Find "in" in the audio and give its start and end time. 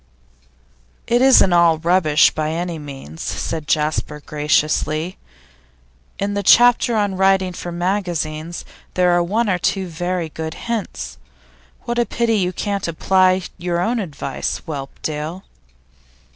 6.17-6.33